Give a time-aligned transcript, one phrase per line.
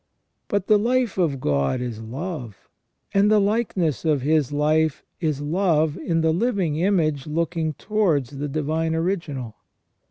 [0.27, 2.67] * But the life of God is love,
[3.13, 8.47] and the likeness of His life is love in the living image looking towards the
[8.49, 9.57] divine original.